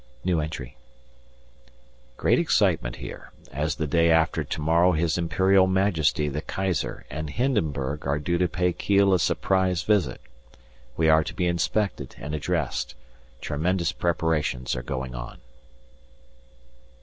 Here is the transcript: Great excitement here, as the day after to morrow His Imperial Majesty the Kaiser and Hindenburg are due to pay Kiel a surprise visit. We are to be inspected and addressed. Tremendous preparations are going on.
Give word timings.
Great 2.17 2.39
excitement 2.39 2.95
here, 2.95 3.29
as 3.51 3.75
the 3.75 3.85
day 3.85 4.09
after 4.09 4.43
to 4.43 4.59
morrow 4.59 4.93
His 4.93 5.15
Imperial 5.15 5.67
Majesty 5.67 6.27
the 6.27 6.41
Kaiser 6.41 7.05
and 7.11 7.29
Hindenburg 7.29 8.07
are 8.07 8.17
due 8.17 8.39
to 8.39 8.47
pay 8.47 8.73
Kiel 8.73 9.13
a 9.13 9.19
surprise 9.19 9.83
visit. 9.83 10.19
We 10.97 11.07
are 11.07 11.23
to 11.23 11.35
be 11.35 11.45
inspected 11.45 12.15
and 12.17 12.33
addressed. 12.33 12.95
Tremendous 13.41 13.91
preparations 13.91 14.75
are 14.75 14.81
going 14.81 15.13
on. 15.13 15.37